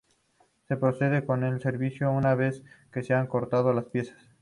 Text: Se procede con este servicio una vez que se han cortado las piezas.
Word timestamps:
Se 0.67 0.77
procede 0.77 1.27
con 1.27 1.43
este 1.43 1.61
servicio 1.61 2.09
una 2.09 2.33
vez 2.33 2.63
que 2.91 3.03
se 3.03 3.13
han 3.13 3.27
cortado 3.27 3.71
las 3.71 3.85
piezas. 3.85 4.17